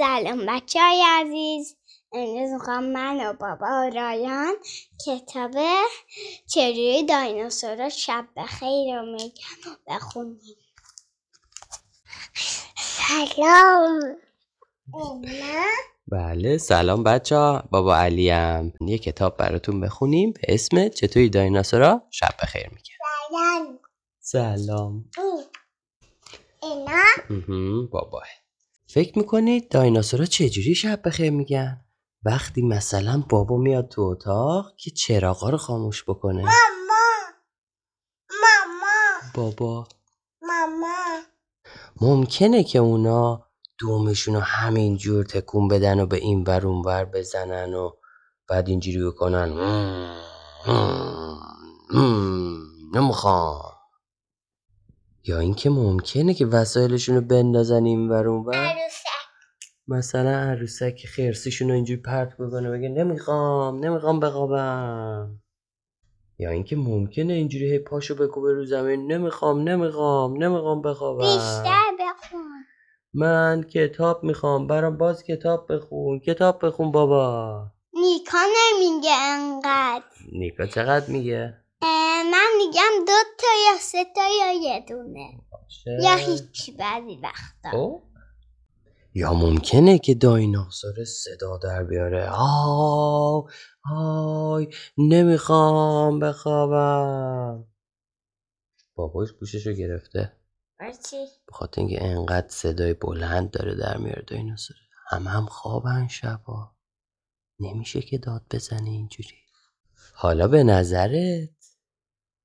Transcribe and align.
سلام 0.00 0.46
بچه 0.46 0.80
های 0.80 1.02
عزیز. 1.06 1.76
امروز 2.12 2.50
می‌خوام 2.52 2.84
من 2.84 3.26
و 3.26 3.32
بابا 3.32 3.66
و 3.66 3.90
رایان 3.94 4.54
کتاب 5.06 5.50
چجوری 6.46 7.06
دایناسورا 7.06 7.88
شب 7.88 8.28
بخیر 8.36 8.96
رو 8.96 9.06
میگن 9.06 9.60
و 9.66 9.76
بخونیم. 9.86 10.56
سلام. 12.76 14.00
بله 16.08 16.58
سلام 16.58 17.02
بچه 17.04 17.36
ها. 17.36 17.64
بابا 17.70 17.96
علیم. 17.96 18.72
یه 18.80 18.98
کتاب 18.98 19.36
براتون 19.36 19.80
بخونیم 19.80 20.32
به 20.32 20.40
اسم 20.48 20.88
چطوری 20.88 21.28
دایناسورا 21.28 22.02
شب 22.10 22.34
بخیر 22.42 22.68
میگن 22.68 22.94
سلام. 23.30 23.78
سلام. 24.20 25.04
اینا؟ 26.62 27.86
بابا 27.92 28.22
فکر 28.94 29.18
می‌کنید 29.18 29.68
دایناسورا 29.68 30.24
چجوری 30.24 30.74
شب 30.74 31.00
بخیر 31.04 31.30
میگن؟ 31.30 31.84
وقتی 32.24 32.62
مثلا 32.62 33.24
بابا 33.28 33.56
میاد 33.56 33.88
تو 33.88 34.02
اتاق 34.02 34.76
که 34.76 34.90
چراغا 34.90 35.50
رو 35.50 35.56
خاموش 35.56 36.04
بکنه. 36.08 36.42
ماما 36.42 36.52
ماما. 38.30 39.32
بابا. 39.34 39.88
ماما. 40.42 41.20
ممکنه 42.00 42.64
که 42.64 42.78
اونا 42.78 43.46
دومشون 43.78 44.34
رو 44.34 44.40
همین 44.40 44.96
جور 44.96 45.24
تکون 45.24 45.68
بدن 45.68 46.00
و 46.00 46.06
به 46.06 46.16
این 46.16 46.44
ور 46.46 46.66
اون 46.66 46.82
ور 46.86 47.04
بزنن 47.04 47.74
و 47.74 47.90
بعد 48.48 48.68
اینجوری 48.68 49.04
بکنن. 49.04 49.48
نمی‌خوام. 52.94 53.79
یا 55.24 55.38
اینکه 55.38 55.70
ممکنه 55.70 56.34
که 56.34 56.46
وسایلشون 56.46 57.14
رو 57.14 57.20
بندازن 57.20 57.84
این 57.84 58.08
ور 58.08 58.28
اون 58.28 58.46
ور؟ 58.46 58.74
مثلا 59.88 60.30
عروسک 60.30 61.06
خرسیشون 61.06 61.68
رو 61.68 61.74
اینجوری 61.74 62.00
پرت 62.00 62.34
بکنه 62.34 62.70
بگه 62.70 62.88
نمی‌خوام 62.88 63.84
نمی‌خوام 63.84 64.20
بخوابم. 64.20 65.40
یا 66.38 66.50
اینکه 66.50 66.76
ممکنه 66.76 67.32
اینجوری 67.32 67.70
هی 67.72 67.78
پاشو 67.78 68.14
بکوبه 68.14 68.52
رو 68.52 68.64
زمین 68.64 69.12
نمی‌خوام 69.12 69.68
نمی‌خوام 69.68 70.42
نمی‌خوام 70.42 70.82
بخوابم. 70.82 71.24
بیشتر 71.24 71.86
بخون. 72.00 72.40
من 73.14 73.62
کتاب 73.62 74.24
می‌خوام 74.24 74.66
برام 74.66 74.96
باز 74.96 75.22
کتاب 75.24 75.72
بخون 75.72 76.20
کتاب 76.20 76.66
بخون 76.66 76.90
بابا. 76.92 77.66
نیکا 77.92 78.38
نمیگه 78.56 79.14
انقدر. 79.22 80.04
نیکا 80.32 80.66
چقدر 80.66 81.10
میگه؟ 81.10 81.56
من 82.40 82.56
میگم 82.58 83.04
دو 83.06 83.12
تا 83.38 83.46
یا 83.66 83.78
سه 83.80 84.04
تا 84.14 84.20
یا 84.40 84.52
یه 84.62 84.84
دونه. 84.88 85.40
یا 86.02 86.14
هیچ 86.14 86.70
بعضی 86.78 87.18
وقتا. 87.22 87.70
خب. 87.70 88.02
یا 89.14 89.32
ممکنه 89.32 89.98
که 89.98 90.14
دایناسور 90.14 91.04
صدا 91.04 91.58
در 91.58 91.84
بیاره. 91.84 92.30
آی 92.36 93.42
آی 93.92 94.68
نمی‌خوام 94.98 96.20
بخوابم. 96.20 97.64
باباش 98.94 99.32
گوششو 99.32 99.72
گرفته. 99.72 100.32
چی؟ 101.10 101.16
به 101.46 101.52
خاطر 101.52 101.80
اینکه 101.80 102.04
انقدر 102.04 102.48
صدای 102.48 102.94
بلند 102.94 103.50
داره 103.50 103.74
در 103.74 103.96
میاره 103.96 104.24
دایناسور. 104.26 104.76
هم 105.08 105.22
هم 105.22 105.46
خوابن 105.46 106.08
شبا. 106.08 106.70
نمیشه 107.60 108.00
که 108.00 108.18
داد 108.18 108.42
بزنه 108.50 108.90
اینجوری. 108.90 109.36
حالا 110.14 110.48
به 110.48 110.64
نظرت 110.64 111.59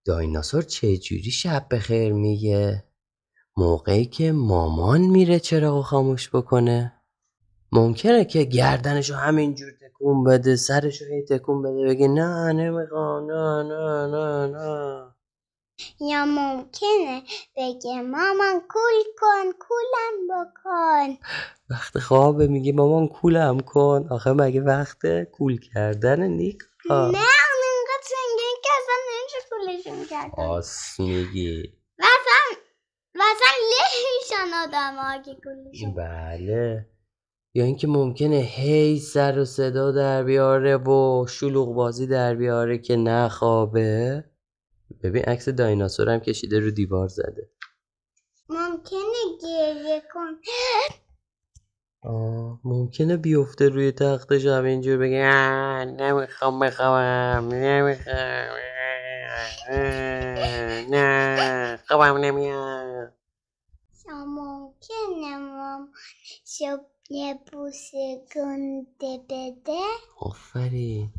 دایناسور 0.06 0.62
چجوری 0.62 1.32
شب 1.32 1.66
بخیر 1.72 2.14
میگه؟ 2.14 2.84
موقعی 3.58 4.06
که 4.06 4.32
مامان 4.32 5.02
میره 5.02 5.40
چراغو 5.40 5.82
خاموش 5.82 6.30
بکنه؟ 6.30 7.02
ممکنه 7.72 8.26
که 8.26 8.44
گردنشو 8.44 9.16
همینجور 9.16 9.72
تکون 9.72 10.24
بده 10.24 10.56
سرشو 10.56 11.06
هی 11.06 11.26
تکون 11.26 11.62
بده 11.62 11.86
بگه 11.88 12.08
نه 12.08 12.54
نمی‌خوام 12.54 13.32
نه 13.32 13.64
نه 13.64 14.08
نه 14.08 14.48
نه. 14.48 15.16
یا 16.00 16.26
ممکنه 16.26 17.24
بگه 17.58 18.02
مامان 18.02 18.62
کول 18.70 19.04
کن 19.20 19.52
کولم 19.60 20.28
بکن. 20.30 21.18
وقت 21.70 22.00
خوابه 22.00 22.48
میگه 22.48 22.72
مامان 22.74 23.08
کولم 23.08 23.60
کن. 23.60 24.08
آخه 24.12 24.34
مگه 24.34 24.62
وقت 24.62 25.24
کول 25.24 25.60
کردن 25.74 26.24
نیکا؟ 26.24 26.66
نه 26.90 26.96
اون 26.96 27.64
اینقدر 27.76 28.04
سنگین 28.04 28.56
که 28.64 28.70
اصلا 28.78 28.96
نمیشه 29.88 30.06
کولشون 30.06 30.06
کرد 30.06 30.40
آس 30.40 31.00
میگی 31.00 31.74
و 32.00 32.04
اصلا 32.04 32.62
و 33.16 33.20
اصلا 33.20 33.52
له 33.72 34.06
میشن 34.22 34.54
آدم 34.64 34.96
ها 34.96 35.22
که 35.72 35.88
بله. 35.98 36.90
یا 37.54 37.64
اینکه 37.64 37.88
ممکنه 37.88 38.36
هی 38.36 39.00
سر 39.00 39.40
و 39.40 39.46
صدا 39.46 39.92
در 39.92 40.24
بیاره 40.24 40.78
و 40.78 41.26
شلوغ 41.30 41.74
بازی 41.74 42.08
در 42.08 42.36
بیاره 42.36 42.78
که 42.78 42.96
نخوابه. 42.96 44.24
ببین 45.04 45.24
عکس 45.24 45.50
دایناسور 45.50 46.10
هم 46.10 46.20
کشیده 46.20 46.60
رو 46.60 46.72
دیوار 46.72 47.08
زده. 47.08 47.50
ممکنه 48.50 49.00
گریه 49.42 50.02
کن. 50.14 50.32
آه 52.02 52.60
ممکنه 52.64 53.18
بیفته 53.18 53.70
روی 53.70 53.92
تختش 53.92 54.46
هم 54.46 54.64
اینجور 54.64 54.98
بگه 54.98 55.26
"آه، 55.28 55.86
نمی‌خوام 55.86 56.60
بخوابم 56.60 57.50
نمی‌خوام. 57.52 58.75
نه 60.90 61.80
خوابم 61.88 62.18
نمیاد 62.18 63.14
یا 64.08 64.26
ممکنه 64.26 65.38
مام 65.38 65.90
شب 66.46 66.86
یه 67.10 67.40
بوسه 67.52 68.26
گنده 68.36 69.18
بده 69.30 69.80
آفرین 70.20 71.14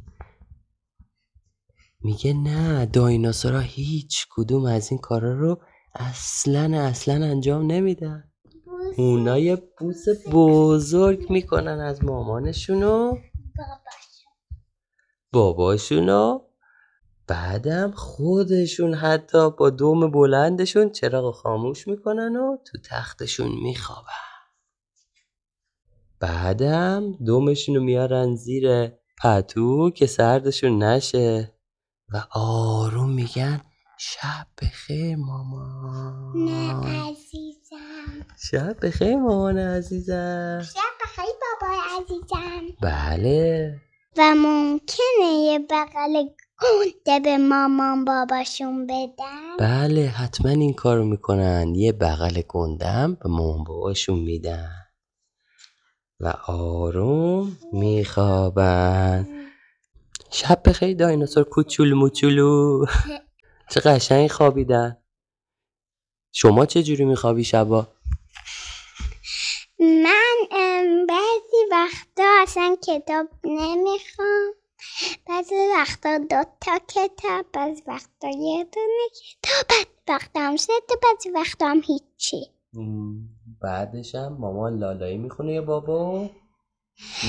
میگه 2.00 2.32
نه 2.32 2.86
دایناسورا 2.86 3.60
هیچ 3.60 4.26
کدوم 4.30 4.64
از 4.64 4.90
این 4.90 5.00
کارا 5.00 5.32
رو 5.32 5.60
اصلا 5.94 6.80
اصلا 6.80 7.14
انجام 7.14 7.72
نمیدن 7.72 8.32
اونا 8.96 9.38
یه 9.38 9.56
بوس 9.78 10.04
بزرگ 10.32 11.30
می‌کنن 11.30 11.80
از 11.80 12.04
مامانشونو. 12.04 13.10
باباش 13.56 14.24
باباشونو. 15.32 16.45
بعدم 17.28 17.90
خودشون 17.90 18.94
حتی 18.94 19.50
با 19.50 19.70
دوم 19.70 20.10
بلندشون 20.10 20.90
چراغ 20.90 21.34
خاموش 21.34 21.88
می‌کنن 21.88 22.36
و 22.36 22.56
تو 22.56 22.78
تختشون 22.84 23.52
میخوابن. 23.62 24.26
بعدم 26.20 27.12
دومشونو 27.26 27.80
میارن 27.80 28.34
زیر 28.34 28.92
پتو 29.22 29.90
که 29.90 30.06
سردشون 30.06 30.82
نشه 30.82 31.52
و 32.12 32.24
آروم 32.30 33.10
میگن 33.10 33.60
شب 33.98 34.46
بخیر 34.62 35.16
مامان 35.16 36.44
نه 36.44 36.74
عزیزم. 37.08 38.26
شب 38.50 38.86
بخیر 38.86 39.16
مامان 39.16 39.58
عزیزم. 39.58 40.62
شب 40.62 40.80
بخیر 41.02 41.34
بابا 41.42 41.74
عزیزم. 41.96 42.62
بله. 42.82 43.80
و 44.16 44.34
ممکنه 44.34 45.32
یه 45.46 45.58
بغل 45.70 46.24
گنده 46.62 47.20
به 47.20 47.38
مامان 47.38 48.04
باباشون 48.04 48.86
بدن 48.86 49.56
بله 49.58 50.06
حتما 50.06 50.50
این 50.50 50.74
کارو 50.74 51.04
می‌کنن. 51.04 51.74
یه 51.74 51.92
بغل 51.92 52.42
گندم 52.48 53.14
به 53.14 53.28
مامان 53.28 53.64
باباشون 53.64 54.18
میدن. 54.18 54.70
و 56.20 56.34
آروم 56.46 57.58
میخوابن. 57.72 59.28
شب 60.30 60.62
بخیر 60.64 60.96
دایناسور. 60.96 61.44
کوچولو 61.44 61.96
موچولو. 61.96 62.86
چه 63.70 63.80
قشنگ 63.80 64.30
خوابیدن. 64.30 64.96
شما 66.32 66.66
چه 66.66 66.82
جوری 66.82 67.04
میخوابی 67.04 67.44
شبا؟ 67.44 67.86
من 69.78 71.06
بعضی 71.08 71.70
وقتا 71.70 72.24
اصلا 72.42 72.76
کتاب 72.86 73.28
نمی‌خوام. 73.44 74.65
بعضی 75.28 75.54
وقتا 75.76 76.18
دو 76.18 76.42
تا 76.60 76.78
کتاب 76.88 77.46
بعضی 77.52 77.82
وقتا 77.86 78.28
یه 78.28 78.64
دونه 78.64 79.08
کتاب 79.42 79.66
بعضی 79.68 79.86
وقتا 80.08 80.40
هم 80.40 80.56
سه 80.56 80.72
تا 80.88 80.94
بعضی 81.02 81.30
وقتا 81.30 81.68
هم 81.68 81.82
هیچی. 81.86 82.50
بعدش 83.62 84.14
هم 84.14 84.36
مامان 84.40 84.78
لالایی 84.78 85.18
می‌خونه 85.18 85.52
یا 85.52 85.62
بابا؟ 85.62 86.30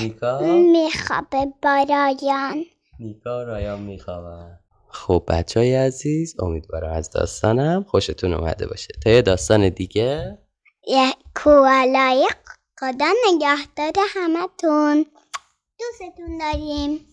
نیکا؟ 0.02 0.40
میخوابه 0.72 1.52
برایان 1.62 2.64
نیکا 3.00 3.38
و 3.38 3.44
رایان 3.44 3.80
میخوابن. 3.80 4.58
خب 4.88 5.24
بچه 5.28 5.60
های 5.60 5.74
عزیز 5.74 6.40
امیدوارم 6.40 6.92
از 6.92 7.10
داستانم 7.10 7.84
خوشتون 7.88 8.34
اومده 8.34 8.66
باشه. 8.66 8.88
تا 9.04 9.10
یه 9.10 9.22
داستان 9.22 9.68
دیگه. 9.68 10.38
یه 10.86 11.12
کوالای 11.36 12.28
خدا 12.80 13.12
نگهدار 13.28 14.06
همتون. 14.14 15.06
دوستتون 15.78 16.38
داریم. 16.38 17.08